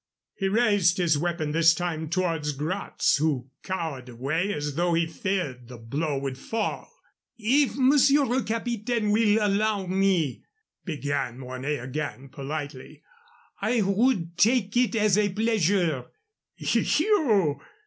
He 0.33 0.49
raised 0.49 0.97
his 0.97 1.15
weapon 1.15 1.51
this 1.51 1.75
time 1.75 2.09
towards 2.09 2.53
Gratz, 2.53 3.17
who 3.17 3.51
cowered 3.61 4.09
away 4.09 4.51
as 4.51 4.73
though 4.73 4.95
he 4.95 5.05
feared 5.05 5.67
the 5.67 5.77
blow 5.77 6.17
would 6.17 6.39
fall. 6.39 6.89
"If 7.37 7.75
Monsieur 7.75 8.25
le 8.25 8.41
Capitaine 8.41 9.11
will 9.11 9.37
allow 9.45 9.85
me," 9.85 10.43
began 10.85 11.37
Mornay 11.37 11.75
again, 11.75 12.29
politely, 12.29 13.03
"I 13.61 13.83
would 13.83 14.39
take 14.39 14.75
it 14.75 14.95
as 14.95 15.19
a 15.19 15.29
pleasure" 15.29 16.07
"You!" 16.73 17.61